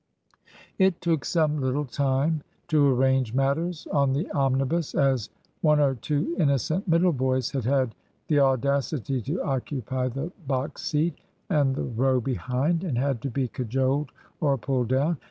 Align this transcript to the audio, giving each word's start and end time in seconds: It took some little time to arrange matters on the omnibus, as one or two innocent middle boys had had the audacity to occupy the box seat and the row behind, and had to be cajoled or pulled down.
It 0.79 0.99
took 0.99 1.23
some 1.23 1.61
little 1.61 1.85
time 1.85 2.41
to 2.69 2.87
arrange 2.91 3.35
matters 3.35 3.85
on 3.91 4.13
the 4.13 4.31
omnibus, 4.31 4.95
as 4.95 5.29
one 5.61 5.79
or 5.79 5.93
two 5.93 6.35
innocent 6.39 6.87
middle 6.87 7.13
boys 7.13 7.51
had 7.51 7.65
had 7.65 7.93
the 8.27 8.39
audacity 8.39 9.21
to 9.21 9.39
occupy 9.43 10.07
the 10.07 10.31
box 10.47 10.81
seat 10.87 11.19
and 11.51 11.75
the 11.75 11.83
row 11.83 12.19
behind, 12.19 12.83
and 12.83 12.97
had 12.97 13.21
to 13.21 13.29
be 13.29 13.47
cajoled 13.47 14.11
or 14.39 14.57
pulled 14.57 14.87
down. 14.87 15.19